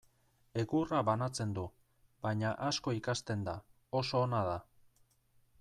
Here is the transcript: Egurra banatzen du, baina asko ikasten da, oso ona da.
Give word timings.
Egurra 0.61 1.01
banatzen 1.09 1.51
du, 1.57 1.65
baina 2.29 2.55
asko 2.71 2.97
ikasten 3.01 3.47
da, 3.51 3.57
oso 4.01 4.23
ona 4.31 4.45
da. 4.53 4.61